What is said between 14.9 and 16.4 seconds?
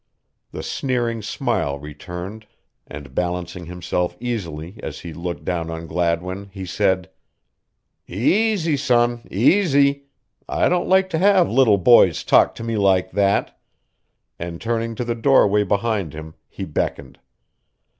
to the doorway behind him